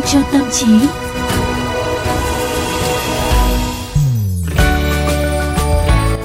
Cho 0.00 0.18
tâm 0.32 0.42
trí. 0.52 0.66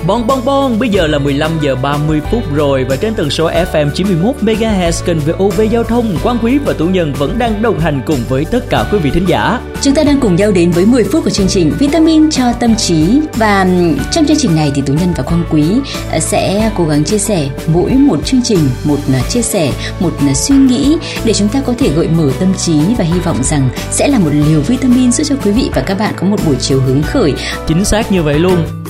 Bon 0.08 0.28
bon 0.28 0.46
bon, 0.46 0.80
bây 0.80 0.90
giờ 0.90 1.08
là 1.08 1.20
15 1.20 1.52
giờ 1.62 1.76
30 1.76 2.22
phút 2.32 2.44
rồi 2.56 2.84
và 2.84 2.96
trên 2.96 3.14
tần 3.14 3.30
số 3.30 3.52
FM 3.52 3.90
91 3.90 4.36
MHz 4.42 5.06
kênh 5.06 5.20
VOV 5.20 5.62
Giao 5.72 5.84
thông, 5.84 6.18
Quang 6.24 6.38
Quý 6.44 6.58
và 6.58 6.74
Tú 6.74 6.86
Nhân 6.86 7.14
vẫn 7.14 7.40
đang 7.40 7.62
đồng 7.62 7.80
hành 7.80 8.02
cùng 8.06 8.20
với 8.30 8.46
tất 8.46 8.60
cả 8.70 8.86
quý 8.92 9.00
vị 9.00 9.10
thính 9.14 9.26
giả. 9.28 9.60
Chúng 9.82 9.96
ta 9.96 10.04
đang 10.04 10.20
cùng 10.20 10.36
nhau 10.36 10.52
đến 10.52 10.72
với 10.72 10.86
10 10.86 11.04
phút 11.04 11.24
của 11.24 11.30
chương 11.30 11.48
trình 11.48 11.72
Vitamin 11.80 12.32
cho 12.32 12.54
tâm 12.60 12.76
trí 12.76 13.22
và 13.36 13.68
trong 14.12 14.26
chương 14.26 14.38
trình 14.38 14.56
này 14.56 14.72
thì 14.76 14.82
Tú 14.82 14.94
Nhân 14.94 15.14
và 15.18 15.24
Quang 15.24 15.44
Quý 15.50 15.64
ờ, 16.12 16.20
sẽ 16.20 16.72
cố 16.78 16.86
gắng 16.86 17.04
chia 17.04 17.18
sẻ 17.18 17.50
mỗi 17.68 17.92
một 17.92 18.26
chương 18.26 18.42
trình, 18.44 18.70
một 18.84 19.00
ờ, 19.14 19.20
chia 19.30 19.42
sẻ, 19.42 19.72
một 20.00 20.12
ờ, 20.28 20.34
suy 20.34 20.56
nghĩ 20.56 20.98
để 21.26 21.34
chúng 21.34 21.50
ta 21.50 21.62
có 21.66 21.74
thể 21.80 21.90
gợi 21.90 22.08
mở 22.08 22.32
tâm 22.40 22.54
trí 22.54 22.80
và 22.98 23.04
hy 23.04 23.20
vọng 23.20 23.44
rằng 23.44 23.70
sẽ 23.92 24.08
là 24.08 24.20
một 24.20 24.32
liều 24.34 24.62
vitamin 24.62 25.12
giúp 25.12 25.24
cho 25.24 25.36
quý 25.44 25.52
vị 25.52 25.70
và 25.76 25.82
các 25.82 26.00
bạn 26.00 26.14
có 26.18 26.28
một 26.28 26.40
buổi 26.46 26.56
chiều 26.60 26.82
hứng 26.82 27.04
khởi. 27.04 27.34
Chính 27.68 27.86
xác 27.86 28.12
như 28.12 28.24
vậy 28.24 28.40
luôn. 28.40 28.87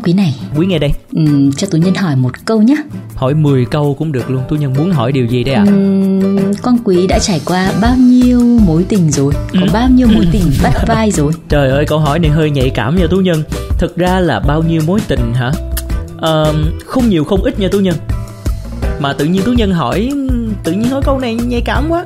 À, 0.00 0.02
con 0.02 0.04
quý 0.04 0.12
này, 0.12 0.34
Quý 0.56 0.66
nghe 0.66 0.78
đây, 0.78 0.92
ừm, 1.12 1.52
cho 1.52 1.66
Tú 1.70 1.78
Nhân 1.78 1.94
hỏi 1.94 2.16
một 2.16 2.30
câu 2.44 2.62
nhé. 2.62 2.76
hỏi 3.14 3.34
10 3.34 3.64
câu 3.64 3.94
cũng 3.98 4.12
được 4.12 4.30
luôn. 4.30 4.42
Tú 4.48 4.56
Nhân 4.56 4.74
muốn 4.78 4.90
hỏi 4.92 5.12
điều 5.12 5.26
gì 5.26 5.44
đây 5.44 5.54
ạ? 5.54 5.64
Ừm, 5.66 6.54
con 6.62 6.78
quý 6.84 7.06
đã 7.06 7.18
trải 7.18 7.40
qua 7.44 7.72
bao 7.82 7.96
nhiêu 7.96 8.40
mối 8.66 8.84
tình 8.88 9.10
rồi? 9.10 9.32
Có 9.52 9.66
bao 9.72 9.88
nhiêu 9.88 10.08
mối 10.14 10.26
tình 10.32 10.42
bắt 10.62 10.72
vai 10.86 11.10
rồi? 11.10 11.32
Trời 11.48 11.70
ơi, 11.70 11.84
câu 11.88 11.98
hỏi 11.98 12.18
này 12.18 12.30
hơi 12.30 12.50
nhạy 12.50 12.70
cảm 12.70 12.96
nha 12.96 13.06
Tú 13.10 13.16
Nhân. 13.16 13.42
Thực 13.78 13.96
ra 13.96 14.20
là 14.20 14.40
bao 14.40 14.62
nhiêu 14.62 14.80
mối 14.86 15.00
tình 15.08 15.34
hả? 15.34 15.52
Ờ, 16.18 16.54
không 16.86 17.08
nhiều 17.08 17.24
không 17.24 17.42
ít 17.42 17.58
nha 17.60 17.68
Tú 17.72 17.78
Nhân. 17.80 17.94
Mà 19.00 19.12
tự 19.12 19.24
nhiên 19.24 19.42
Tú 19.44 19.52
Nhân 19.52 19.72
hỏi, 19.72 20.10
tự 20.64 20.72
nhiên 20.72 20.90
hỏi 20.90 21.02
câu 21.04 21.18
này 21.18 21.34
nhạy 21.34 21.60
cảm 21.60 21.84
quá. 21.88 22.04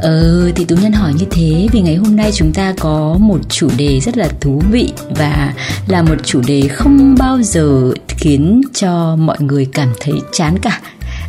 Ờ 0.00 0.50
thì 0.56 0.64
Tú 0.64 0.76
Nhân 0.76 0.92
hỏi 0.92 1.12
như 1.18 1.26
thế 1.30 1.68
vì 1.72 1.80
ngày 1.80 1.94
hôm 1.94 2.16
nay 2.16 2.30
chúng 2.34 2.52
ta 2.52 2.74
có 2.80 3.16
một 3.20 3.38
chủ 3.48 3.68
đề 3.76 4.00
rất 4.00 4.16
là 4.16 4.28
thú 4.40 4.62
vị 4.70 4.92
và 5.10 5.54
là 5.88 6.02
một 6.02 6.16
chủ 6.24 6.40
đề 6.46 6.68
không 6.68 7.14
bao 7.18 7.42
giờ 7.42 7.92
khiến 8.08 8.62
cho 8.74 9.16
mọi 9.16 9.36
người 9.40 9.68
cảm 9.72 9.88
thấy 10.00 10.14
chán 10.32 10.58
cả. 10.58 10.80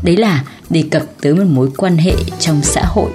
Đấy 0.03 0.17
là 0.17 0.43
đề 0.69 0.83
cập 0.91 1.01
tới 1.21 1.35
một 1.35 1.45
mối 1.49 1.69
quan 1.77 1.97
hệ 1.97 2.13
trong 2.39 2.61
xã 2.61 2.81
hội 2.85 3.09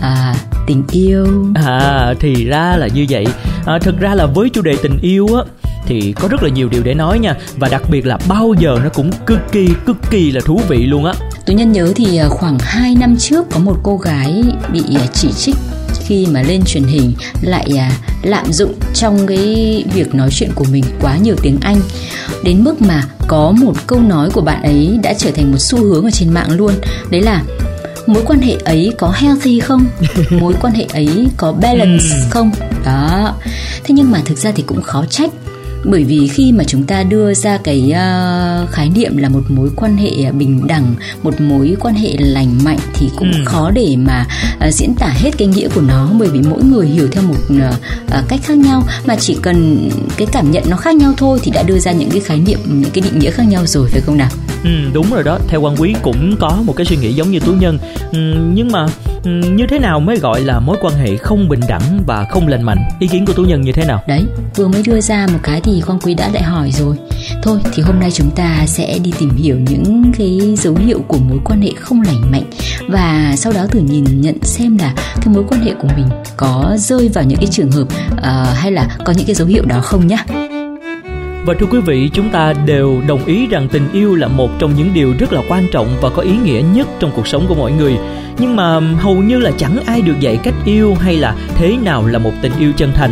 à, 0.00 0.34
tình 0.66 0.82
yêu. 0.92 1.26
À 1.54 2.14
thì 2.20 2.44
ra 2.44 2.76
là 2.76 2.88
như 2.94 3.06
vậy 3.08 3.26
à, 3.66 3.78
Thực 3.78 4.00
ra 4.00 4.14
là 4.14 4.26
với 4.26 4.50
chủ 4.50 4.62
đề 4.62 4.76
tình 4.82 4.98
yêu 5.02 5.26
á 5.36 5.42
Thì 5.86 6.14
có 6.20 6.28
rất 6.28 6.42
là 6.42 6.48
nhiều 6.48 6.68
điều 6.68 6.82
để 6.82 6.94
nói 6.94 7.18
nha 7.18 7.34
Và 7.56 7.68
đặc 7.68 7.82
biệt 7.90 8.06
là 8.06 8.18
bao 8.28 8.54
giờ 8.58 8.78
nó 8.84 8.88
cũng 8.94 9.10
cực 9.26 9.38
kỳ 9.52 9.68
cực 9.86 9.96
kỳ 10.10 10.30
là 10.30 10.40
thú 10.44 10.60
vị 10.68 10.86
luôn 10.86 11.04
á 11.04 11.12
Tú 11.46 11.52
Nhân 11.52 11.72
nhớ 11.72 11.92
thì 11.96 12.16
à, 12.16 12.28
khoảng 12.28 12.58
2 12.60 12.94
năm 12.94 13.16
trước 13.18 13.46
có 13.50 13.58
một 13.58 13.76
cô 13.82 13.96
gái 13.96 14.42
bị 14.72 14.82
à, 14.94 15.06
chỉ 15.12 15.32
trích 15.32 15.56
khi 16.06 16.26
mà 16.26 16.42
lên 16.42 16.62
truyền 16.66 16.84
hình 16.84 17.12
lại 17.42 17.68
à, 17.78 17.90
lạm 18.22 18.52
dụng 18.52 18.74
trong 18.94 19.26
cái 19.26 19.84
việc 19.94 20.14
nói 20.14 20.28
chuyện 20.32 20.50
của 20.54 20.64
mình 20.70 20.84
quá 21.00 21.16
nhiều 21.16 21.36
tiếng 21.42 21.58
Anh. 21.60 21.80
Đến 22.44 22.64
mức 22.64 22.82
mà 22.82 23.04
có 23.28 23.50
một 23.50 23.74
câu 23.86 24.00
nói 24.00 24.30
của 24.30 24.40
bạn 24.40 24.62
ấy 24.62 24.98
đã 25.02 25.14
trở 25.18 25.30
thành 25.30 25.50
một 25.50 25.58
xu 25.58 25.78
hướng 25.78 26.04
ở 26.04 26.10
trên 26.10 26.28
mạng 26.28 26.50
luôn. 26.50 26.72
Đấy 27.10 27.22
là 27.22 27.42
mối 28.06 28.22
quan 28.26 28.40
hệ 28.40 28.56
ấy 28.64 28.92
có 28.98 29.12
healthy 29.16 29.60
không? 29.60 29.86
Mối 30.30 30.54
quan 30.62 30.74
hệ 30.74 30.86
ấy 30.92 31.28
có 31.36 31.52
balance 31.52 32.04
không? 32.30 32.50
Đó. 32.84 33.34
Thế 33.84 33.94
nhưng 33.94 34.10
mà 34.10 34.20
thực 34.24 34.38
ra 34.38 34.52
thì 34.54 34.62
cũng 34.66 34.82
khó 34.82 35.04
trách 35.10 35.30
bởi 35.84 36.04
vì 36.04 36.28
khi 36.28 36.52
mà 36.52 36.64
chúng 36.66 36.82
ta 36.84 37.02
đưa 37.02 37.34
ra 37.34 37.58
cái 37.64 37.92
uh, 37.92 38.70
khái 38.70 38.90
niệm 38.90 39.16
là 39.16 39.28
một 39.28 39.42
mối 39.48 39.70
quan 39.76 39.96
hệ 39.96 40.32
bình 40.32 40.66
đẳng 40.66 40.94
một 41.22 41.40
mối 41.40 41.76
quan 41.80 41.94
hệ 41.94 42.16
lành 42.18 42.58
mạnh 42.64 42.78
thì 42.94 43.10
cũng 43.16 43.30
Ừ. 43.32 43.38
khó 43.44 43.70
để 43.70 43.96
mà 43.98 44.26
uh, 44.68 44.74
diễn 44.74 44.94
tả 44.94 45.06
hết 45.08 45.30
cái 45.38 45.48
nghĩa 45.48 45.68
của 45.74 45.80
nó 45.80 46.10
bởi 46.18 46.28
vì 46.28 46.40
mỗi 46.40 46.64
người 46.64 46.86
hiểu 46.86 47.08
theo 47.12 47.22
một 47.22 47.34
uh, 47.52 47.74
uh, 48.18 48.28
cách 48.28 48.40
khác 48.44 48.56
nhau 48.56 48.82
mà 49.06 49.16
chỉ 49.16 49.36
cần 49.42 49.88
cái 50.16 50.26
cảm 50.32 50.50
nhận 50.50 50.62
nó 50.70 50.76
khác 50.76 50.94
nhau 50.94 51.12
thôi 51.16 51.38
thì 51.42 51.50
đã 51.50 51.62
đưa 51.62 51.78
ra 51.78 51.92
những 51.92 52.10
cái 52.10 52.20
khái 52.20 52.38
niệm 52.38 52.58
những 52.66 52.90
cái 52.90 53.02
định 53.04 53.18
nghĩa 53.18 53.30
khác 53.30 53.42
nhau 53.48 53.66
rồi 53.66 53.88
phải 53.92 54.00
không 54.00 54.16
nào 54.16 54.30
ừ, 54.64 54.70
Đúng 54.92 55.06
rồi 55.10 55.22
đó. 55.22 55.38
Theo 55.48 55.60
quan 55.60 55.76
quý 55.78 55.94
cũng 56.02 56.36
có 56.40 56.58
một 56.64 56.72
cái 56.76 56.86
suy 56.86 56.96
nghĩ 56.96 57.12
giống 57.12 57.30
như 57.30 57.40
Tú 57.40 57.52
Nhân. 57.52 57.78
Ừ, 58.12 58.18
Nhưng 58.54 58.72
mà 58.72 58.86
ừ, 59.24 59.30
như 59.30 59.66
thế 59.68 59.78
nào 59.78 60.00
mới 60.00 60.16
gọi 60.16 60.40
là 60.40 60.60
mối 60.60 60.76
quan 60.80 60.94
hệ 60.94 61.16
không 61.16 61.48
bình 61.48 61.60
đẳng 61.68 62.02
và 62.06 62.26
không 62.30 62.48
lành 62.48 62.62
mạnh? 62.62 62.78
Ý 62.98 63.06
kiến 63.06 63.26
của 63.26 63.32
Tú 63.32 63.42
Nhân 63.42 63.62
như 63.62 63.72
thế 63.72 63.84
nào? 63.84 64.02
Đấy, 64.08 64.24
vừa 64.56 64.68
mới 64.68 64.82
đưa 64.82 65.00
ra 65.00 65.26
một 65.32 65.38
cái 65.42 65.60
thì 65.60 65.82
quan 65.86 65.98
Quý 66.00 66.14
đã 66.14 66.28
lại 66.28 66.42
hỏi 66.42 66.70
rồi. 66.72 66.96
Thôi 67.42 67.58
thì 67.74 67.82
hôm 67.82 68.00
nay 68.00 68.10
chúng 68.10 68.30
ta 68.30 68.66
sẽ 68.66 68.98
đi 68.98 69.12
tìm 69.18 69.30
hiểu 69.36 69.56
những 69.58 70.12
cái 70.18 70.54
dấu 70.56 70.74
hiệu 70.74 71.00
của 71.08 71.18
mối 71.18 71.38
quan 71.44 71.60
hệ 71.60 71.70
không 71.80 72.02
lành 72.02 72.30
mạnh 72.30 72.44
Và 72.88 73.34
sau 73.36 73.52
đó 73.52 73.66
thử 73.66 73.80
nhìn 73.80 74.20
nhận 74.20 74.42
xem 74.42 74.78
là 74.78 74.94
cái 74.96 75.34
mối 75.34 75.44
quan 75.48 75.60
hệ 75.60 75.74
của 75.74 75.88
mình 75.96 76.06
có 76.36 76.76
rơi 76.78 77.08
vào 77.08 77.24
những 77.24 77.38
cái 77.38 77.48
trường 77.50 77.70
hợp 77.70 77.84
uh, 78.12 78.56
hay 78.56 78.72
là 78.72 78.88
có 79.04 79.12
những 79.16 79.26
cái 79.26 79.34
dấu 79.34 79.48
hiệu 79.48 79.64
đó 79.64 79.80
không 79.80 80.06
nhá. 80.06 80.24
Và 81.46 81.54
thưa 81.54 81.66
quý 81.66 81.78
vị, 81.78 82.10
chúng 82.12 82.30
ta 82.30 82.52
đều 82.52 83.02
đồng 83.06 83.24
ý 83.24 83.46
rằng 83.46 83.68
tình 83.68 83.88
yêu 83.92 84.14
là 84.14 84.28
một 84.28 84.50
trong 84.58 84.74
những 84.76 84.94
điều 84.94 85.14
rất 85.18 85.32
là 85.32 85.42
quan 85.48 85.66
trọng 85.72 85.88
và 86.00 86.10
có 86.10 86.22
ý 86.22 86.32
nghĩa 86.44 86.62
nhất 86.74 86.88
trong 87.00 87.10
cuộc 87.16 87.26
sống 87.26 87.46
của 87.48 87.54
mọi 87.54 87.72
người. 87.72 87.96
Nhưng 88.38 88.56
mà 88.56 88.80
hầu 88.80 89.16
như 89.16 89.38
là 89.38 89.50
chẳng 89.56 89.76
ai 89.86 90.00
được 90.02 90.20
dạy 90.20 90.38
cách 90.42 90.54
yêu 90.64 90.94
hay 90.94 91.16
là 91.16 91.34
thế 91.54 91.76
nào 91.76 92.06
là 92.06 92.18
một 92.18 92.32
tình 92.42 92.52
yêu 92.58 92.72
chân 92.76 92.92
thành. 92.94 93.10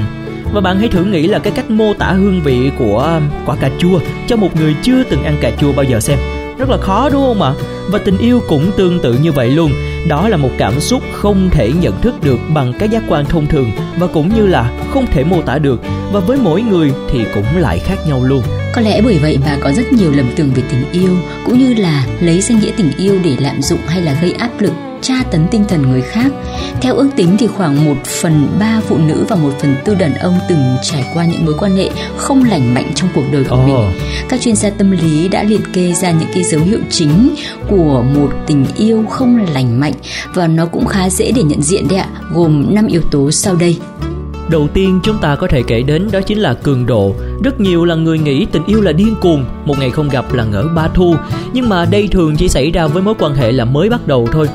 Và 0.53 0.61
bạn 0.61 0.79
hãy 0.79 0.89
thử 0.89 1.05
nghĩ 1.05 1.27
là 1.27 1.39
cái 1.39 1.53
cách 1.57 1.71
mô 1.71 1.95
tả 1.95 2.13
hương 2.13 2.41
vị 2.45 2.71
của 2.79 3.21
quả 3.47 3.57
cà 3.57 3.71
chua 3.79 4.01
cho 4.27 4.37
một 4.37 4.57
người 4.57 4.77
chưa 4.83 5.03
từng 5.11 5.23
ăn 5.23 5.37
cà 5.41 5.51
chua 5.51 5.73
bao 5.73 5.85
giờ 5.85 6.01
xem. 6.01 6.19
Rất 6.59 6.71
là 6.71 6.77
khó 6.77 7.09
đúng 7.13 7.23
không 7.23 7.43
ạ? 7.43 7.53
Và 7.91 7.99
tình 7.99 8.19
yêu 8.19 8.41
cũng 8.49 8.71
tương 8.77 9.01
tự 9.01 9.15
như 9.23 9.33
vậy 9.33 9.51
luôn. 9.51 9.73
Đó 10.09 10.29
là 10.29 10.37
một 10.37 10.51
cảm 10.59 10.81
xúc 10.81 11.03
không 11.13 11.49
thể 11.51 11.73
nhận 11.73 12.01
thức 12.01 12.15
được 12.23 12.39
bằng 12.55 12.73
cái 12.79 12.89
giác 12.89 13.03
quan 13.09 13.25
thông 13.25 13.47
thường 13.47 13.71
và 13.99 14.07
cũng 14.07 14.35
như 14.35 14.47
là 14.47 14.71
không 14.91 15.07
thể 15.07 15.25
mô 15.25 15.43
tả 15.43 15.59
được 15.59 15.81
và 16.13 16.21
với 16.21 16.39
mỗi 16.43 16.63
người 16.63 16.93
thì 17.11 17.25
cũng 17.35 17.57
lại 17.57 17.79
khác 17.79 17.97
nhau 18.09 18.25
luôn. 18.25 18.43
Có 18.75 18.81
lẽ 18.81 19.01
bởi 19.05 19.19
vậy 19.19 19.39
mà 19.45 19.57
có 19.61 19.73
rất 19.73 19.93
nhiều 19.93 20.13
lầm 20.13 20.27
tưởng 20.37 20.51
về 20.55 20.63
tình 20.71 20.85
yêu, 20.93 21.17
cũng 21.47 21.59
như 21.59 21.75
là 21.75 22.07
lấy 22.21 22.41
danh 22.41 22.61
nghĩa 22.61 22.73
tình 22.77 22.91
yêu 22.99 23.19
để 23.25 23.37
lạm 23.39 23.63
dụng 23.63 23.81
hay 23.87 24.03
là 24.03 24.17
gây 24.23 24.33
áp 24.33 24.61
lực 24.61 24.73
tra 25.03 25.15
tấn 25.31 25.47
tinh 25.51 25.65
thần 25.69 25.83
người 25.83 26.01
khác. 26.01 26.33
Theo 26.81 26.95
ước 26.95 27.09
tính 27.17 27.37
thì 27.39 27.47
khoảng 27.47 27.85
1 27.85 27.95
phần 28.05 28.49
3 28.61 28.81
phụ 28.89 28.99
nữ 28.99 29.25
và 29.29 29.37
1 29.37 29.51
phần 29.61 29.77
tư 29.85 29.95
đàn 29.95 30.15
ông 30.15 30.39
từng 30.49 30.77
trải 30.83 31.05
qua 31.15 31.25
những 31.25 31.45
mối 31.45 31.55
quan 31.59 31.77
hệ 31.77 31.91
không 32.17 32.45
lành 32.45 32.75
mạnh 32.75 32.93
trong 32.95 33.09
cuộc 33.15 33.25
đời 33.33 33.45
của 33.45 33.57
Ồ. 33.57 33.67
mình. 33.67 34.01
Các 34.29 34.41
chuyên 34.41 34.57
gia 34.57 34.71
tâm 34.71 34.91
lý 34.91 35.29
đã 35.29 35.43
liệt 35.43 35.61
kê 35.73 35.93
ra 35.93 36.11
những 36.11 36.29
cái 36.35 36.45
dấu 36.45 36.61
hiệu 36.61 36.81
chính 36.91 37.35
của 37.69 38.05
một 38.15 38.29
tình 38.47 38.67
yêu 38.77 39.05
không 39.11 39.47
lành 39.55 39.81
mạnh 39.81 39.95
và 40.35 40.47
nó 40.47 40.67
cũng 40.67 40.87
khá 40.87 41.11
dễ 41.11 41.33
để 41.37 41.43
nhận 41.43 41.63
diện 41.63 41.89
đấy 41.89 41.99
ạ, 41.99 42.09
gồm 42.33 42.75
5 42.75 42.87
yếu 42.87 43.03
tố 43.11 43.31
sau 43.31 43.57
đây. 43.57 43.79
Đầu 44.51 44.69
tiên 44.75 45.01
chúng 45.03 45.19
ta 45.19 45.37
có 45.37 45.47
thể 45.47 45.63
kể 45.67 45.83
đến 45.83 46.09
đó 46.13 46.21
chính 46.21 46.39
là 46.39 46.55
cường 46.55 46.87
độ. 46.87 47.15
Rất 47.45 47.61
nhiều 47.61 47.85
là 47.85 47.95
người 47.95 48.19
nghĩ 48.19 48.47
tình 48.53 48.65
yêu 48.67 48.81
là 48.81 48.93
điên 48.93 49.15
cuồng, 49.21 49.45
một 49.65 49.79
ngày 49.79 49.91
không 49.91 50.09
gặp 50.09 50.35
là 50.35 50.45
ngỡ 50.45 50.65
ba 50.77 50.89
thu. 50.95 51.15
Nhưng 51.53 51.69
mà 51.69 51.85
đây 51.85 52.09
thường 52.09 52.37
chỉ 52.37 52.49
xảy 52.49 52.71
ra 52.71 52.87
với 52.87 53.03
mối 53.03 53.15
quan 53.19 53.35
hệ 53.35 53.53
là 53.53 53.65
mới 53.65 53.89
bắt 53.89 54.07
đầu 54.07 54.29
thôi. 54.33 54.49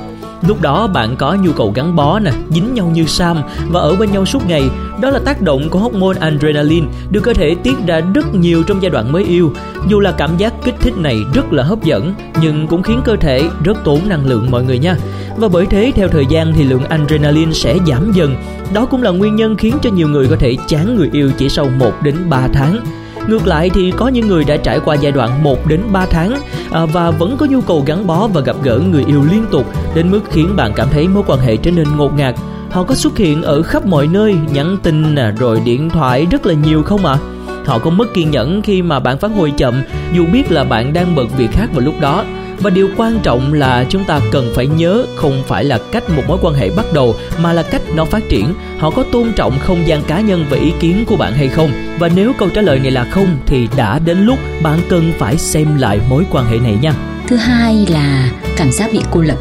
Lúc 0.48 0.62
đó 0.62 0.88
bạn 0.88 1.16
có 1.16 1.38
nhu 1.42 1.52
cầu 1.52 1.72
gắn 1.76 1.96
bó 1.96 2.20
nè, 2.20 2.32
dính 2.50 2.74
nhau 2.74 2.92
như 2.94 3.06
Sam 3.06 3.38
và 3.70 3.80
ở 3.80 3.96
bên 3.96 4.12
nhau 4.12 4.26
suốt 4.26 4.48
ngày. 4.48 4.70
Đó 5.02 5.10
là 5.10 5.20
tác 5.26 5.42
động 5.42 5.70
của 5.70 5.80
hormone 5.80 6.18
adrenaline 6.20 6.88
được 7.12 7.20
cơ 7.24 7.34
thể 7.34 7.56
tiết 7.64 7.76
ra 7.88 8.02
rất 8.14 8.36
nhiều 8.36 8.64
trong 8.64 8.82
giai 8.82 8.90
đoạn 8.90 9.12
mới 9.12 9.24
yêu. 9.24 9.54
Dù 9.88 10.00
là 10.00 10.12
cảm 10.12 10.38
giác 10.38 10.54
kích 10.64 10.76
thích 10.80 10.98
này 10.98 11.20
rất 11.34 11.54
là 11.54 11.64
hấp 11.64 11.84
dẫn, 11.84 12.14
nhưng 12.42 12.68
cũng 12.68 12.84
khiến 12.84 13.02
cơ 13.06 13.16
thể 13.16 13.50
rất 13.64 13.78
tốn 13.84 14.00
năng 14.10 14.26
lượng 14.26 14.52
mọi 14.52 14.64
người 14.64 14.80
nha. 14.80 14.96
Và 15.38 15.48
bởi 15.48 15.66
thế 15.66 15.92
theo 15.96 16.08
thời 16.08 16.26
gian 16.26 16.54
thì 16.54 16.64
lượng 16.64 16.84
adrenaline 16.84 17.52
sẽ 17.52 17.78
giảm 17.88 18.12
dần. 18.12 18.36
Đó 18.74 18.86
cũng 18.86 19.04
là 19.04 19.12
nguyên 19.12 19.36
nhân 19.36 19.56
khiến 19.56 19.76
cho 19.82 19.90
nhiều 19.90 20.08
người 20.08 20.28
có 20.28 20.36
thể 20.36 20.58
chán 20.68 20.96
người 20.96 21.10
yêu 21.14 21.32
chỉ 21.38 21.50
sau 21.50 21.70
1 21.80 21.92
đến 22.04 22.16
3 22.30 22.48
tháng. 22.54 22.80
Ngược 23.28 23.48
lại 23.48 23.70
thì 23.74 23.92
có 23.98 24.08
những 24.08 24.28
người 24.28 24.44
đã 24.44 24.58
trải 24.58 24.80
qua 24.86 24.96
giai 24.96 25.12
đoạn 25.12 25.44
1 25.44 25.68
đến 25.68 25.82
3 25.92 26.06
tháng 26.06 26.38
à, 26.72 26.86
và 26.86 27.12
vẫn 27.12 27.38
có 27.38 27.46
nhu 27.46 27.62
cầu 27.62 27.84
gắn 27.86 28.08
bó 28.08 28.28
và 28.28 28.42
gặp 28.42 28.56
gỡ 28.64 28.80
người 28.92 29.04
yêu 29.08 29.24
liên 29.32 29.46
tục 29.52 29.66
đến 29.96 30.12
mức 30.12 30.22
khiến 30.32 30.56
bạn 30.56 30.72
cảm 30.76 30.88
thấy 30.92 31.08
mối 31.08 31.24
quan 31.28 31.40
hệ 31.40 31.58
trở 31.58 31.72
nên 31.72 31.88
ngột 31.98 32.18
ngạt. 32.18 32.36
Họ 32.72 32.84
có 32.84 32.96
xuất 32.96 33.18
hiện 33.18 33.42
ở 33.42 33.62
khắp 33.62 33.86
mọi 33.86 34.08
nơi, 34.08 34.36
nhắn 34.54 34.78
tin 34.84 35.16
nè, 35.16 35.32
rồi 35.38 35.62
điện 35.66 35.90
thoại 35.90 36.28
rất 36.32 36.46
là 36.46 36.54
nhiều 36.54 36.84
không 36.84 37.06
ạ? 37.06 37.18
Họ 37.66 37.80
có 37.80 37.90
mất 37.90 38.14
kiên 38.14 38.32
nhẫn 38.32 38.62
khi 38.62 38.82
mà 38.82 39.00
bạn 39.00 39.18
phản 39.18 39.34
hồi 39.34 39.54
chậm 39.58 39.84
dù 40.14 40.26
biết 40.26 40.52
là 40.52 40.64
bạn 40.64 40.94
đang 40.94 41.16
bận 41.16 41.28
việc 41.38 41.52
khác 41.52 41.68
vào 41.74 41.86
lúc 41.86 41.94
đó. 42.00 42.24
Và 42.60 42.70
điều 42.70 42.90
quan 42.98 43.20
trọng 43.24 43.54
là 43.54 43.86
chúng 43.90 44.04
ta 44.04 44.20
cần 44.32 44.52
phải 44.56 44.68
nhớ 44.68 45.06
không 45.16 45.44
phải 45.48 45.64
là 45.64 45.80
cách 45.92 46.10
một 46.10 46.24
mối 46.28 46.38
quan 46.42 46.54
hệ 46.54 46.70
bắt 46.70 46.86
đầu, 46.94 47.16
mà 47.42 47.54
là 47.54 47.64
cách 47.64 47.82
nó 47.96 48.06
phát 48.06 48.24
triển. 48.30 48.54
Họ 48.78 48.90
có 48.90 49.04
tôn 49.12 49.34
trọng 49.36 49.60
không 49.60 49.88
gian 49.88 50.04
cá 50.04 50.22
nhân 50.22 50.46
và 50.50 50.58
ý 50.58 50.72
kiến 50.80 51.04
của 51.08 51.16
bạn 51.16 51.34
hay 51.34 51.48
không? 51.48 51.72
Và 52.00 52.10
nếu 52.16 52.34
câu 52.38 52.50
trả 52.50 52.62
lời 52.62 52.80
này 52.80 52.92
là 52.92 53.04
không, 53.12 53.38
thì 53.46 53.68
đã 53.78 54.00
đến 54.00 54.26
lúc 54.26 54.40
bạn 54.64 54.80
cần 54.90 55.14
phải 55.20 55.38
xem 55.38 55.78
lại 55.78 56.00
mối 56.10 56.24
quan 56.32 56.46
hệ 56.46 56.58
này 56.60 56.78
nha. 56.82 56.94
Thứ 57.28 57.36
hai 57.36 57.86
là 57.90 58.32
cảm 58.58 58.72
giác 58.72 58.92
bị 58.94 59.00
cô 59.12 59.22
lập. 59.22 59.38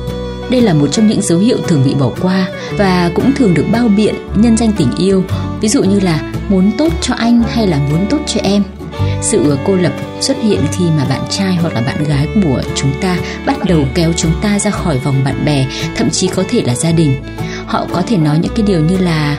Đây 0.50 0.60
là 0.60 0.74
một 0.74 0.86
trong 0.86 1.06
những 1.06 1.22
dấu 1.22 1.38
hiệu 1.38 1.58
thường 1.68 1.82
bị 1.84 1.94
bỏ 1.94 2.10
qua 2.22 2.48
và 2.78 3.10
cũng 3.14 3.32
thường 3.32 3.54
được 3.54 3.64
bao 3.72 3.88
biện 3.88 4.14
nhân 4.34 4.56
danh 4.56 4.72
tình 4.72 4.90
yêu. 4.98 5.24
Ví 5.60 5.68
dụ 5.68 5.82
như 5.82 6.00
là 6.00 6.32
muốn 6.48 6.70
tốt 6.78 6.92
cho 7.00 7.14
anh 7.14 7.42
hay 7.48 7.66
là 7.66 7.78
muốn 7.90 8.06
tốt 8.10 8.18
cho 8.26 8.40
em 8.44 8.62
sự 9.22 9.58
cô 9.64 9.76
lập 9.76 9.92
xuất 10.20 10.36
hiện 10.42 10.60
khi 10.72 10.84
mà 10.96 11.04
bạn 11.04 11.20
trai 11.30 11.54
hoặc 11.54 11.74
là 11.74 11.80
bạn 11.80 12.04
gái 12.04 12.28
của 12.44 12.62
chúng 12.74 12.92
ta 13.00 13.16
bắt 13.46 13.56
đầu 13.64 13.84
kéo 13.94 14.12
chúng 14.16 14.32
ta 14.42 14.58
ra 14.58 14.70
khỏi 14.70 14.98
vòng 14.98 15.24
bạn 15.24 15.44
bè 15.44 15.66
thậm 15.96 16.10
chí 16.10 16.28
có 16.28 16.44
thể 16.48 16.62
là 16.62 16.74
gia 16.74 16.92
đình. 16.92 17.22
Họ 17.66 17.86
có 17.92 18.02
thể 18.06 18.16
nói 18.16 18.38
những 18.38 18.52
cái 18.56 18.66
điều 18.66 18.80
như 18.80 18.98
là 18.98 19.38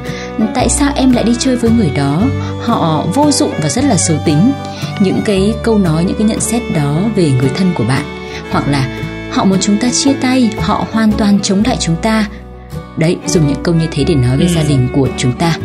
tại 0.56 0.70
sao 0.70 0.92
em 0.96 1.12
lại 1.12 1.24
đi 1.24 1.36
chơi 1.40 1.56
với 1.56 1.72
người 1.72 1.90
đó? 1.96 2.24
Họ 2.62 3.06
vô 3.14 3.32
dụng 3.32 3.52
và 3.62 3.70
rất 3.70 3.86
là 3.86 3.98
xấu 3.98 4.18
tính. 4.26 4.52
Những 5.00 5.22
cái 5.26 5.54
câu 5.64 5.78
nói 5.78 6.04
những 6.04 6.18
cái 6.18 6.28
nhận 6.28 6.40
xét 6.40 6.62
đó 6.76 7.02
về 7.16 7.32
người 7.32 7.50
thân 7.56 7.72
của 7.76 7.84
bạn. 7.84 8.04
Hoặc 8.52 8.68
là 8.68 8.88
họ 9.32 9.46
muốn 9.46 9.60
chúng 9.62 9.78
ta 9.78 9.90
chia 9.90 10.14
tay 10.14 10.50
họ 10.60 10.86
hoàn 10.92 11.12
toàn 11.12 11.40
chống 11.40 11.64
lại 11.66 11.78
chúng 11.80 11.96
ta. 11.96 12.30
Đấy 12.98 13.18
dùng 13.26 13.48
những 13.48 13.64
câu 13.64 13.76
như 13.76 13.88
thế 13.92 14.04
để 14.04 14.16
nói 14.16 14.38
về 14.38 14.46
ừ. 14.46 14.52
gia 14.56 14.64
đình 14.64 14.88
của 14.94 15.08
chúng 15.18 15.32
ta 15.32 15.58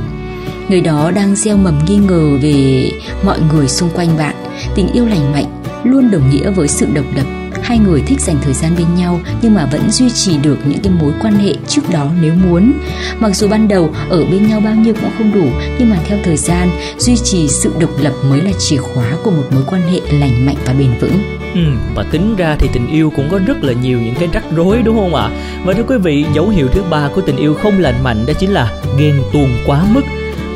người 0.69 0.81
đó 0.81 1.11
đang 1.15 1.37
gieo 1.37 1.57
mầm 1.57 1.79
nghi 1.87 1.97
ngờ 1.97 2.39
về 2.43 2.91
mọi 3.25 3.39
người 3.53 3.69
xung 3.69 3.91
quanh 3.95 4.19
bạn 4.19 4.37
tình 4.75 4.89
yêu 4.93 5.07
lành 5.07 5.33
mạnh 5.33 5.63
luôn 5.85 6.11
đồng 6.11 6.31
nghĩa 6.31 6.51
với 6.51 6.69
sự 6.69 6.87
độc 6.95 7.05
lập 7.17 7.27
hai 7.63 7.79
người 7.79 8.03
thích 8.07 8.21
dành 8.21 8.37
thời 8.43 8.55
gian 8.55 8.77
bên 8.77 8.87
nhau 8.97 9.21
nhưng 9.43 9.55
mà 9.55 9.67
vẫn 9.73 9.91
duy 9.91 10.11
trì 10.11 10.37
được 10.37 10.59
những 10.65 10.81
cái 10.83 10.93
mối 11.01 11.13
quan 11.23 11.35
hệ 11.35 11.55
trước 11.69 11.83
đó 11.91 12.11
nếu 12.21 12.35
muốn 12.35 12.73
mặc 13.19 13.37
dù 13.37 13.49
ban 13.49 13.69
đầu 13.69 13.95
ở 14.11 14.25
bên 14.25 14.49
nhau 14.49 14.61
bao 14.61 14.75
nhiêu 14.75 14.95
cũng 15.01 15.11
không 15.19 15.33
đủ 15.35 15.47
nhưng 15.79 15.91
mà 15.91 15.97
theo 16.05 16.19
thời 16.25 16.37
gian 16.37 16.71
duy 16.99 17.17
trì 17.17 17.49
sự 17.49 17.73
độc 17.81 17.91
lập 18.01 18.13
mới 18.31 18.41
là 18.41 18.51
chìa 18.59 18.77
khóa 18.77 19.07
của 19.25 19.31
một 19.31 19.45
mối 19.51 19.63
quan 19.67 19.83
hệ 19.83 20.01
lành 20.19 20.47
mạnh 20.47 20.57
và 20.67 20.73
bền 20.73 20.91
vững 21.01 21.23
Ừ, 21.55 21.61
và 21.95 22.03
tính 22.03 22.37
ra 22.37 22.57
thì 22.59 22.69
tình 22.73 22.87
yêu 22.87 23.13
cũng 23.17 23.29
có 23.31 23.41
rất 23.47 23.65
là 23.65 23.73
nhiều 23.73 24.01
những 24.03 24.15
cái 24.15 24.29
rắc 24.33 24.45
rối 24.57 24.83
đúng 24.83 24.97
không 24.97 25.15
ạ? 25.15 25.31
Và 25.65 25.73
thưa 25.73 25.83
quý 25.83 25.97
vị, 25.97 26.25
dấu 26.35 26.49
hiệu 26.49 26.69
thứ 26.69 26.83
ba 26.91 27.09
của 27.15 27.21
tình 27.21 27.37
yêu 27.37 27.55
không 27.55 27.79
lành 27.79 28.03
mạnh 28.03 28.25
đó 28.27 28.33
chính 28.39 28.53
là 28.53 28.73
ghen 28.99 29.23
tuông 29.33 29.49
quá 29.67 29.85
mức. 29.91 30.03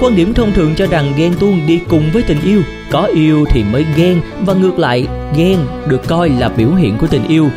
Quan 0.00 0.16
điểm 0.16 0.34
thông 0.34 0.52
thường 0.52 0.74
cho 0.76 0.86
rằng 0.86 1.12
ghen 1.16 1.34
tuông 1.40 1.66
đi 1.66 1.80
cùng 1.88 2.10
với 2.12 2.22
tình 2.22 2.40
yêu, 2.44 2.62
có 2.90 3.02
yêu 3.02 3.44
thì 3.50 3.64
mới 3.72 3.86
ghen 3.96 4.20
và 4.46 4.54
ngược 4.54 4.78
lại, 4.78 5.06
ghen 5.36 5.58
được 5.88 6.00
coi 6.08 6.28
là 6.28 6.48
biểu 6.48 6.74
hiện 6.74 6.96
của 7.00 7.06
tình 7.06 7.28
yêu. 7.28 7.48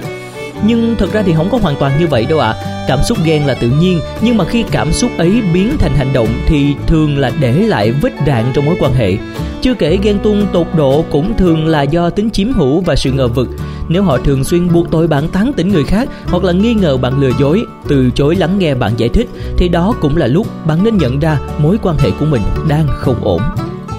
Nhưng 0.66 0.96
thật 0.98 1.12
ra 1.14 1.24
thì 1.26 1.34
không 1.34 1.50
có 1.52 1.58
hoàn 1.62 1.76
toàn 1.76 2.00
như 2.00 2.08
vậy 2.08 2.26
đâu 2.26 2.40
ạ. 2.40 2.56
À. 2.64 2.86
Cảm 2.88 3.00
xúc 3.04 3.18
ghen 3.24 3.46
là 3.46 3.54
tự 3.54 3.70
nhiên, 3.70 4.00
nhưng 4.22 4.38
mà 4.38 4.46
khi 4.46 4.64
cảm 4.72 4.94
xúc 4.94 5.12
ấy 5.18 5.42
biến 5.54 5.76
thành 5.80 5.96
hành 5.96 6.14
động 6.14 6.28
thì 6.48 6.76
thường 6.88 7.18
là 7.18 7.32
để 7.40 7.52
lại 7.52 7.92
vết 7.92 8.26
đạn 8.26 8.52
trong 8.54 8.66
mối 8.66 8.76
quan 8.80 8.94
hệ. 8.94 9.18
Chưa 9.62 9.74
kể 9.74 9.98
ghen 10.04 10.20
tuông 10.24 10.48
tột 10.54 10.68
độ 10.76 11.06
cũng 11.12 11.38
thường 11.38 11.68
là 11.68 11.82
do 11.82 12.10
tính 12.10 12.30
chiếm 12.30 12.54
hữu 12.54 12.82
và 12.82 12.96
sự 12.96 13.12
ngờ 13.12 13.28
vực. 13.28 13.48
Nếu 13.90 14.04
họ 14.04 14.18
thường 14.18 14.44
xuyên 14.44 14.74
buộc 14.74 14.92
tội 14.92 15.08
bạn 15.08 15.28
tán 15.28 15.54
tỉnh 15.54 15.70
người 15.70 15.84
khác 15.84 16.10
hoặc 16.26 16.44
là 16.44 16.54
nghi 16.54 16.74
ngờ 16.74 16.98
bạn 16.98 17.20
lừa 17.20 17.32
dối, 17.40 17.64
từ 17.88 18.10
chối 18.16 18.36
lắng 18.36 18.60
nghe 18.60 18.76
bạn 18.76 18.92
giải 18.98 19.10
thích 19.10 19.30
thì 19.58 19.70
đó 19.70 19.94
cũng 20.02 20.18
là 20.18 20.28
lúc 20.28 20.48
bạn 20.66 20.84
nên 20.84 20.98
nhận 20.98 21.20
ra 21.20 21.40
mối 21.58 21.78
quan 21.84 21.98
hệ 21.98 22.12
của 22.20 22.26
mình 22.26 22.42
đang 22.70 22.88
không 22.90 23.24
ổn. 23.24 23.42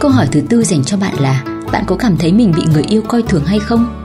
Câu 0.01 0.11
hỏi 0.11 0.27
thứ 0.33 0.41
tư 0.49 0.63
dành 0.65 0.85
cho 0.85 0.97
bạn 0.97 1.21
là 1.21 1.45
bạn 1.73 1.85
có 1.87 1.97
cảm 1.97 2.17
thấy 2.17 2.33
mình 2.33 2.53
bị 2.57 2.63
người 2.73 2.85
yêu 2.89 3.03
coi 3.09 3.23
thường 3.23 3.45
hay 3.45 3.59
không? 3.59 4.00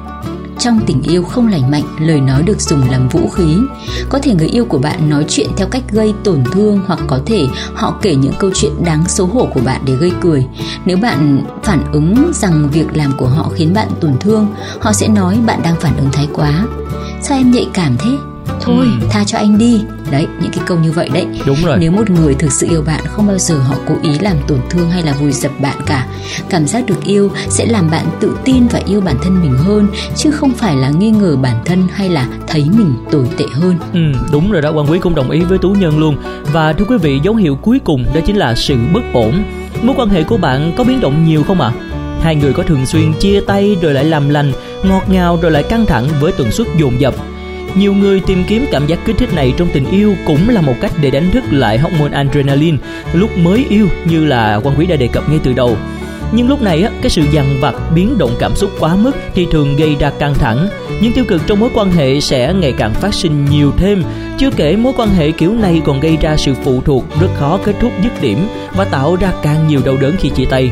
Trong 0.60 0.80
tình 0.86 1.02
yêu 1.02 1.24
không 1.24 1.48
lành 1.48 1.72
mạnh, 1.72 1.84
lời 2.00 2.22
nói 2.22 2.44
được 2.44 2.62
dùng 2.62 2.90
làm 2.92 3.10
vũ 3.10 3.30
khí. 3.30 3.58
Có 4.10 4.20
thể 4.20 4.36
người 4.36 4.48
yêu 4.48 4.66
của 4.66 4.78
bạn 4.78 5.10
nói 5.10 5.26
chuyện 5.30 5.50
theo 5.58 5.68
cách 5.68 5.84
gây 5.92 6.14
tổn 6.24 6.44
thương 6.52 6.82
hoặc 6.88 7.00
có 7.08 7.20
thể 7.26 7.48
họ 7.74 7.98
kể 8.02 8.16
những 8.16 8.34
câu 8.40 8.52
chuyện 8.56 8.72
đáng 8.86 9.08
xấu 9.08 9.28
hổ 9.28 9.48
của 9.54 9.62
bạn 9.66 9.82
để 9.86 9.94
gây 9.96 10.12
cười. 10.22 10.46
Nếu 10.86 10.98
bạn 10.98 11.44
phản 11.64 11.92
ứng 11.92 12.32
rằng 12.34 12.70
việc 12.72 12.98
làm 12.98 13.12
của 13.18 13.28
họ 13.28 13.52
khiến 13.56 13.74
bạn 13.74 13.88
tổn 14.02 14.14
thương, 14.20 14.48
họ 14.80 14.94
sẽ 14.94 15.08
nói 15.08 15.40
bạn 15.46 15.60
đang 15.64 15.76
phản 15.80 15.98
ứng 15.98 16.10
thái 16.12 16.28
quá. 16.34 16.66
Sao 17.22 17.38
em 17.38 17.52
nhạy 17.52 17.68
cảm 17.74 17.96
thế? 18.00 18.12
thôi 18.62 18.86
ừ. 19.02 19.08
tha 19.10 19.24
cho 19.24 19.38
anh 19.38 19.58
đi 19.58 19.82
đấy 20.12 20.28
những 20.42 20.52
cái 20.52 20.64
câu 20.68 20.78
như 20.80 20.92
vậy 20.92 21.10
đấy. 21.14 21.26
Đúng 21.46 21.58
rồi. 21.66 21.78
Nếu 21.80 21.92
một 21.92 22.10
người 22.10 22.34
thực 22.34 22.52
sự 22.52 22.68
yêu 22.70 22.84
bạn 22.88 23.02
không 23.08 23.28
bao 23.28 23.38
giờ 23.38 23.58
họ 23.58 23.76
cố 23.88 23.96
ý 24.04 24.20
làm 24.20 24.38
tổn 24.48 24.60
thương 24.70 24.90
hay 24.92 25.04
là 25.04 25.14
vùi 25.14 25.32
dập 25.32 25.52
bạn 25.60 25.78
cả. 25.86 26.08
Cảm 26.50 26.68
giác 26.68 26.86
được 26.86 27.04
yêu 27.04 27.32
sẽ 27.50 27.66
làm 27.66 27.92
bạn 27.92 28.06
tự 28.20 28.38
tin 28.46 28.68
và 28.68 28.82
yêu 28.86 29.02
bản 29.02 29.16
thân 29.24 29.42
mình 29.42 29.54
hơn 29.58 29.88
chứ 30.16 30.32
không 30.32 30.54
phải 30.54 30.76
là 30.76 30.90
nghi 30.90 31.12
ngờ 31.12 31.36
bản 31.36 31.56
thân 31.66 31.88
hay 31.94 32.10
là 32.10 32.28
thấy 32.48 32.66
mình 32.78 32.94
tồi 33.12 33.26
tệ 33.38 33.46
hơn. 33.54 33.76
Ừ 33.94 34.00
đúng 34.32 34.52
rồi 34.52 34.62
đó 34.62 34.72
quan 34.72 34.92
quý 34.92 35.00
cũng 35.00 35.16
đồng 35.16 35.32
ý 35.32 35.42
với 35.42 35.58
tú 35.58 35.70
nhân 35.70 36.00
luôn. 36.00 36.18
Và 36.54 36.74
thưa 36.74 36.86
quý 36.86 36.98
vị 36.98 37.20
dấu 37.24 37.36
hiệu 37.36 37.56
cuối 37.56 37.80
cùng 37.84 38.06
đó 38.16 38.22
chính 38.26 38.38
là 38.38 38.56
sự 38.56 38.76
bất 38.94 39.04
ổn. 39.14 39.44
Mối 39.82 39.96
quan 40.00 40.10
hệ 40.10 40.24
của 40.24 40.38
bạn 40.38 40.74
có 40.78 40.84
biến 40.84 41.02
động 41.02 41.26
nhiều 41.26 41.44
không 41.44 41.62
ạ? 41.62 41.72
À? 41.76 41.96
hai 42.26 42.36
người 42.36 42.54
có 42.54 42.64
thường 42.64 42.86
xuyên 42.86 43.14
chia 43.20 43.42
tay 43.48 43.78
rồi 43.82 43.94
lại 43.94 44.06
làm 44.06 44.30
lành 44.30 44.52
ngọt 44.84 45.04
ngào 45.10 45.40
rồi 45.42 45.52
lại 45.52 45.64
căng 45.64 45.86
thẳng 45.86 46.08
với 46.20 46.32
tần 46.32 46.52
suất 46.52 46.68
dồn 46.78 47.02
dập 47.02 47.16
nhiều 47.76 47.94
người 47.94 48.20
tìm 48.20 48.44
kiếm 48.48 48.66
cảm 48.72 48.88
giác 48.88 49.00
kích 49.06 49.16
thích 49.20 49.34
này 49.34 49.54
trong 49.58 49.68
tình 49.74 49.86
yêu 49.92 50.16
cũng 50.26 50.50
là 50.50 50.62
một 50.62 50.76
cách 50.82 50.92
để 51.02 51.12
đánh 51.12 51.32
thức 51.32 51.44
lại 51.52 51.78
hormone 51.78 52.12
adrenaline 52.12 52.78
lúc 53.14 53.38
mới 53.38 53.66
yêu 53.70 53.88
như 54.06 54.26
là 54.26 54.60
quan 54.64 54.76
quý 54.80 54.86
đã 54.86 54.96
đề 54.96 55.08
cập 55.08 55.30
ngay 55.30 55.40
từ 55.44 55.54
đầu. 55.54 55.78
Nhưng 56.32 56.50
lúc 56.50 56.62
này 56.62 56.84
á, 56.84 56.90
cái 57.02 57.10
sự 57.10 57.22
dằn 57.32 57.58
vặt 57.62 57.76
biến 57.96 58.18
động 58.18 58.32
cảm 58.40 58.56
xúc 58.56 58.72
quá 58.80 58.96
mức 58.96 59.12
thì 59.34 59.48
thường 59.52 59.76
gây 59.76 59.96
ra 60.00 60.12
căng 60.20 60.34
thẳng. 60.34 60.68
Những 61.02 61.14
tiêu 61.14 61.26
cực 61.28 61.42
trong 61.48 61.60
mối 61.60 61.70
quan 61.76 61.92
hệ 61.92 62.20
sẽ 62.20 62.54
ngày 62.54 62.74
càng 62.78 62.94
phát 62.94 63.14
sinh 63.14 63.46
nhiều 63.46 63.72
thêm. 63.78 64.04
Chưa 64.38 64.52
kể 64.52 64.76
mối 64.76 64.94
quan 64.98 65.10
hệ 65.10 65.32
kiểu 65.32 65.54
này 65.54 65.82
còn 65.86 66.00
gây 66.00 66.18
ra 66.22 66.36
sự 66.38 66.54
phụ 66.64 66.82
thuộc 66.82 67.04
rất 67.22 67.28
khó 67.36 67.60
kết 67.64 67.76
thúc 67.80 67.92
dứt 68.04 68.22
điểm 68.22 68.48
và 68.76 68.86
tạo 68.86 69.16
ra 69.16 69.32
càng 69.44 69.68
nhiều 69.68 69.82
đau 69.86 69.98
đớn 70.02 70.16
khi 70.20 70.30
chia 70.30 70.46
tay. 70.46 70.72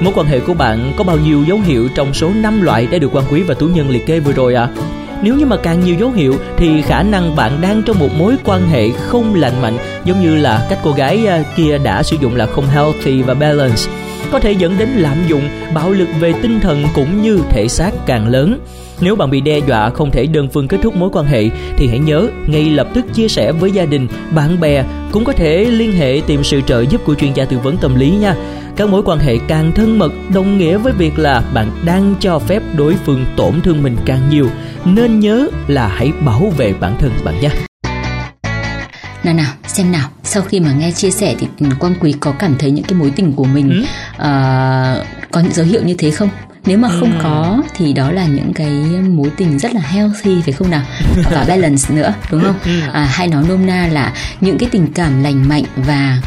Mối 0.00 0.12
quan 0.16 0.26
hệ 0.26 0.40
của 0.40 0.54
bạn 0.54 0.92
có 0.96 1.04
bao 1.04 1.18
nhiêu 1.18 1.44
dấu 1.48 1.58
hiệu 1.58 1.88
trong 1.94 2.14
số 2.14 2.30
5 2.42 2.62
loại 2.62 2.86
đã 2.86 2.98
được 2.98 3.08
quan 3.12 3.24
quý 3.30 3.42
và 3.42 3.54
tú 3.54 3.66
nhân 3.66 3.90
liệt 3.90 4.06
kê 4.06 4.20
vừa 4.20 4.32
rồi 4.32 4.54
ạ? 4.54 4.68
À? 4.76 5.03
Nếu 5.24 5.34
như 5.34 5.46
mà 5.46 5.56
càng 5.56 5.80
nhiều 5.80 5.94
dấu 5.94 6.10
hiệu 6.10 6.34
thì 6.56 6.82
khả 6.82 7.02
năng 7.02 7.36
bạn 7.36 7.58
đang 7.60 7.82
trong 7.82 7.98
một 7.98 8.08
mối 8.18 8.36
quan 8.44 8.68
hệ 8.68 8.90
không 8.90 9.34
lành 9.34 9.62
mạnh, 9.62 9.76
giống 10.04 10.20
như 10.20 10.36
là 10.36 10.66
cách 10.70 10.78
cô 10.82 10.92
gái 10.92 11.26
ờ, 11.26 11.42
kia 11.56 11.78
đã 11.78 12.02
sử 12.02 12.16
dụng 12.20 12.36
là 12.36 12.46
không 12.46 12.66
healthy 12.66 13.22
và 13.22 13.34
balance 13.34 14.03
có 14.32 14.40
thể 14.40 14.52
dẫn 14.52 14.78
đến 14.78 14.88
lạm 14.88 15.16
dụng, 15.28 15.48
bạo 15.74 15.90
lực 15.90 16.08
về 16.20 16.32
tinh 16.42 16.60
thần 16.60 16.84
cũng 16.94 17.22
như 17.22 17.38
thể 17.50 17.68
xác 17.68 17.90
càng 18.06 18.28
lớn. 18.28 18.58
Nếu 19.00 19.16
bạn 19.16 19.30
bị 19.30 19.40
đe 19.40 19.58
dọa 19.58 19.90
không 19.90 20.10
thể 20.10 20.26
đơn 20.26 20.48
phương 20.48 20.68
kết 20.68 20.78
thúc 20.82 20.96
mối 20.96 21.10
quan 21.12 21.26
hệ 21.26 21.50
thì 21.76 21.88
hãy 21.88 21.98
nhớ 21.98 22.28
ngay 22.46 22.64
lập 22.64 22.88
tức 22.94 23.04
chia 23.14 23.28
sẻ 23.28 23.52
với 23.52 23.70
gia 23.70 23.84
đình, 23.84 24.08
bạn 24.34 24.60
bè 24.60 24.84
cũng 25.12 25.24
có 25.24 25.32
thể 25.32 25.64
liên 25.64 25.92
hệ 25.92 26.20
tìm 26.26 26.44
sự 26.44 26.60
trợ 26.60 26.80
giúp 26.80 27.00
của 27.04 27.14
chuyên 27.14 27.32
gia 27.32 27.44
tư 27.44 27.58
vấn 27.58 27.76
tâm 27.76 27.94
lý 27.94 28.10
nha. 28.10 28.34
Các 28.76 28.88
mối 28.88 29.02
quan 29.04 29.18
hệ 29.18 29.38
càng 29.48 29.72
thân 29.72 29.98
mật 29.98 30.12
đồng 30.34 30.58
nghĩa 30.58 30.76
với 30.76 30.92
việc 30.92 31.18
là 31.18 31.42
bạn 31.54 31.70
đang 31.84 32.14
cho 32.20 32.38
phép 32.38 32.62
đối 32.76 32.94
phương 32.94 33.24
tổn 33.36 33.60
thương 33.60 33.82
mình 33.82 33.96
càng 34.04 34.20
nhiều. 34.30 34.46
Nên 34.84 35.20
nhớ 35.20 35.48
là 35.68 35.88
hãy 35.88 36.12
bảo 36.24 36.52
vệ 36.56 36.72
bản 36.80 36.96
thân 36.98 37.10
bạn 37.24 37.40
nhé 37.40 37.50
nào 39.24 39.34
nào 39.34 39.52
xem 39.66 39.92
nào. 39.92 40.08
Sau 40.22 40.42
khi 40.42 40.60
mà 40.60 40.72
nghe 40.72 40.90
chia 40.90 41.10
sẻ 41.10 41.34
thì 41.38 41.46
quang 41.78 41.94
quý 42.00 42.14
có 42.20 42.32
cảm 42.32 42.54
thấy 42.58 42.70
những 42.70 42.84
cái 42.84 42.98
mối 42.98 43.12
tình 43.16 43.32
của 43.32 43.44
mình 43.44 43.70
ừ. 43.70 43.80
uh, 44.14 45.06
có 45.30 45.40
những 45.40 45.52
dấu 45.52 45.66
hiệu 45.66 45.82
như 45.84 45.94
thế 45.98 46.10
không? 46.10 46.28
Nếu 46.66 46.78
mà 46.78 46.88
không 46.88 47.12
ừ. 47.12 47.18
có 47.22 47.62
thì 47.76 47.92
đó 47.92 48.10
là 48.10 48.26
những 48.26 48.52
cái 48.54 48.70
mối 49.08 49.30
tình 49.36 49.58
rất 49.58 49.74
là 49.74 49.80
healthy 49.80 50.42
phải 50.42 50.52
không 50.52 50.70
nào? 50.70 50.82
Và 51.30 51.44
balance 51.48 51.94
nữa 51.94 52.14
đúng 52.30 52.42
không? 52.42 52.56
Ừ. 52.64 52.80
à, 52.92 53.04
hay 53.04 53.28
nói 53.28 53.44
nôm 53.48 53.66
na 53.66 53.88
là 53.92 54.12
những 54.40 54.58
cái 54.58 54.68
tình 54.72 54.92
cảm 54.94 55.22
lành 55.22 55.48
mạnh 55.48 55.64
và 55.76 56.18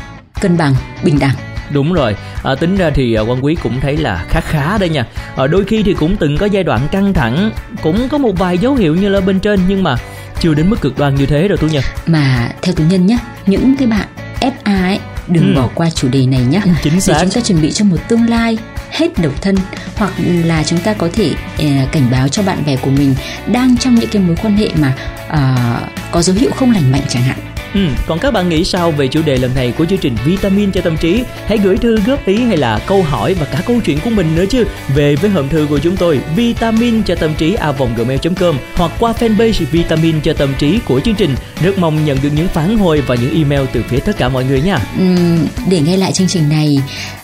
cân 0.42 0.58
bằng 0.58 0.76
bình 1.04 1.20
đẳng. 1.20 1.36
Đúng 1.72 1.94
rồi. 1.94 2.16
À, 2.44 2.56
tính 2.56 2.76
ra 2.76 2.90
thì 2.90 3.14
à, 3.14 3.22
quan 3.22 3.46
quý 3.46 3.56
cũng 3.64 3.80
thấy 3.82 3.98
là 3.98 4.26
khá 4.30 4.42
khá 4.42 4.78
đây 4.78 4.90
nha. 4.90 5.06
À, 5.36 5.48
đôi 5.48 5.64
khi 5.66 5.84
thì 5.84 5.94
cũng 5.94 6.18
từng 6.18 6.38
có 6.38 6.46
giai 6.46 6.64
đoạn 6.64 6.82
căng 6.92 7.14
thẳng 7.14 7.52
cũng 7.82 8.10
có 8.10 8.18
một 8.18 8.38
vài 8.38 8.58
dấu 8.58 8.76
hiệu 8.76 8.96
như 8.96 9.10
là 9.10 9.22
bên 9.22 9.40
trên 9.40 9.60
nhưng 9.68 9.84
mà 9.84 9.96
chưa 10.40 10.54
đến 10.54 10.70
mức 10.70 10.82
cực 10.82 10.98
đoan 10.98 11.16
như 11.16 11.26
thế 11.26 11.48
rồi 11.48 11.58
tú 11.58 11.68
nhân 11.68 11.84
mà 12.08 12.50
theo 12.62 12.76
tú 12.76 12.84
nhân 12.84 13.06
nhé 13.06 13.18
những 13.46 13.76
cái 13.80 13.88
bạn 13.88 14.08
FA 14.42 14.84
ấy 14.84 15.00
đừng 15.28 15.56
ừ. 15.56 15.62
bỏ 15.62 15.70
qua 15.76 15.90
chủ 15.90 16.08
đề 16.08 16.26
này 16.26 16.42
nhé 16.42 16.62
chính 16.84 17.02
xác. 17.02 17.14
để 17.14 17.20
chúng 17.22 17.32
ta 17.32 17.42
chuẩn 17.42 17.62
bị 17.62 17.72
cho 17.72 17.86
một 17.86 17.98
tương 18.08 18.30
lai 18.30 18.58
hết 18.90 19.08
độc 19.18 19.42
thân 19.42 19.56
hoặc 19.96 20.14
là 20.46 20.64
chúng 20.64 20.80
ta 20.80 20.94
có 20.94 21.10
thể 21.14 21.32
uh, 21.32 21.92
cảnh 21.92 22.08
báo 22.12 22.28
cho 22.28 22.44
bạn 22.44 22.64
bè 22.66 22.76
của 22.76 22.92
mình 22.92 23.16
đang 23.52 23.78
trong 23.78 23.96
những 23.96 24.10
cái 24.10 24.22
mối 24.22 24.36
quan 24.44 24.58
hệ 24.58 24.70
mà 24.76 24.94
uh, 25.28 26.12
có 26.12 26.22
dấu 26.22 26.36
hiệu 26.36 26.52
không 26.56 26.72
lành 26.72 26.92
mạnh 26.92 27.04
chẳng 27.10 27.24
hạn 27.24 27.38
Ừ, 27.74 27.80
còn 28.08 28.20
các 28.20 28.32
bạn 28.32 28.50
nghĩ 28.50 28.64
sao 28.64 28.92
về 28.92 29.08
chủ 29.08 29.22
đề 29.26 29.38
lần 29.38 29.56
này 29.56 29.74
của 29.78 29.86
chương 29.86 30.00
trình 30.00 30.16
Vitamin 30.26 30.72
cho 30.72 30.82
tâm 30.82 30.98
trí? 30.98 31.24
Hãy 31.46 31.58
gửi 31.58 31.78
thư 31.78 32.00
góp 32.08 32.26
ý 32.26 32.44
hay 32.44 32.58
là 32.58 32.80
câu 32.88 33.04
hỏi 33.04 33.34
và 33.34 33.46
cả 33.46 33.62
câu 33.68 33.80
chuyện 33.86 33.98
của 34.04 34.10
mình 34.10 34.36
nữa 34.36 34.46
chứ 34.50 34.64
về 34.96 35.16
với 35.16 35.30
hòm 35.30 35.50
thư 35.50 35.68
của 35.70 35.80
chúng 35.80 35.98
tôi 35.98 36.20
vitamin 36.36 37.04
cho 37.04 37.16
tâm 37.16 37.34
trí 37.38 37.54
a 37.54 37.72
gmail.com 37.72 38.58
hoặc 38.76 38.92
qua 39.00 39.14
fanpage 39.20 39.66
Vitamin 39.72 40.22
cho 40.22 40.34
tâm 40.34 40.54
trí 40.60 40.80
của 40.86 41.00
chương 41.00 41.16
trình. 41.16 41.36
Rất 41.62 41.78
mong 41.78 42.06
nhận 42.06 42.18
được 42.24 42.30
những 42.36 42.48
phản 42.48 42.78
hồi 42.78 43.02
và 43.02 43.16
những 43.16 43.36
email 43.36 43.68
từ 43.74 43.84
phía 43.90 44.00
tất 44.00 44.18
cả 44.18 44.30
mọi 44.30 44.46
người 44.46 44.62
nha. 44.62 44.80
Ừ, 45.00 45.06
để 45.70 45.82
nghe 45.82 45.98
lại 45.98 46.12
chương 46.12 46.28
trình 46.28 46.50
này 46.50 46.78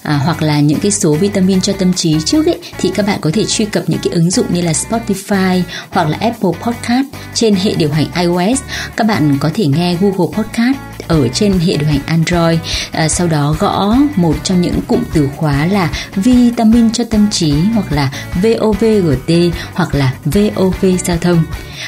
à, 0.03 0.13
hoặc 0.13 0.41
là 0.41 0.59
những 0.59 0.79
cái 0.79 0.91
số 0.91 1.13
vitamin 1.13 1.61
cho 1.61 1.73
tâm 1.73 1.93
trí 1.93 2.21
trước 2.25 2.45
ấy 2.45 2.59
thì 2.77 2.91
các 2.95 3.07
bạn 3.07 3.21
có 3.21 3.29
thể 3.33 3.45
truy 3.45 3.65
cập 3.65 3.83
những 3.87 3.99
cái 4.03 4.13
ứng 4.13 4.31
dụng 4.31 4.45
như 4.53 4.61
là 4.61 4.71
Spotify 4.71 5.61
hoặc 5.89 6.07
là 6.07 6.17
Apple 6.21 6.51
Podcast 6.61 7.07
trên 7.33 7.55
hệ 7.55 7.73
điều 7.75 7.91
hành 7.91 8.07
iOS. 8.15 8.61
Các 8.95 9.07
bạn 9.07 9.37
có 9.39 9.49
thể 9.53 9.67
nghe 9.67 9.95
Google 10.01 10.37
Podcast 10.37 10.77
ở 11.07 11.27
trên 11.27 11.53
hệ 11.59 11.77
điều 11.77 11.89
hành 11.89 11.99
Android. 12.05 12.59
À, 12.91 13.09
sau 13.09 13.27
đó 13.27 13.55
gõ 13.59 13.95
một 14.15 14.35
trong 14.43 14.61
những 14.61 14.81
cụm 14.87 15.03
từ 15.13 15.29
khóa 15.35 15.65
là 15.65 15.91
vitamin 16.15 16.91
cho 16.91 17.03
tâm 17.03 17.27
trí 17.31 17.53
hoặc 17.73 17.91
là 17.91 18.11
VOVGT 18.43 19.31
hoặc 19.73 19.95
là 19.95 20.13
VOV 20.25 20.85
giao 21.03 21.17
thông. 21.17 21.43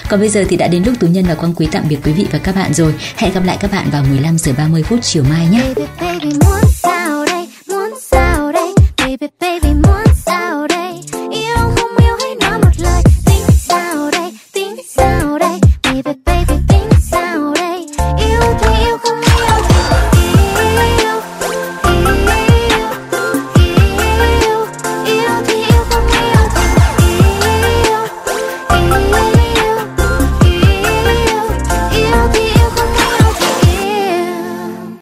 Còn 0.09 0.19
bây 0.19 0.29
giờ 0.29 0.43
thì 0.49 0.57
đã 0.57 0.67
đến 0.67 0.83
lúc 0.83 0.93
Tú 0.99 1.07
Nhân 1.07 1.25
và 1.25 1.35
Quang 1.35 1.53
Quý 1.53 1.67
tạm 1.71 1.83
biệt 1.89 1.97
quý 2.03 2.11
vị 2.11 2.27
và 2.31 2.39
các 2.39 2.55
bạn 2.55 2.73
rồi. 2.73 2.93
Hẹn 3.15 3.33
gặp 3.33 3.43
lại 3.43 3.57
các 3.59 3.71
bạn 3.71 3.89
vào 3.91 4.03
15 4.03 4.37
giờ 4.37 4.53
30 4.57 4.83
phút 4.83 4.99
chiều 5.01 5.23
mai 5.23 5.47
nhé. 5.47 5.61
Baby, 5.75 5.87
baby, 5.99 6.74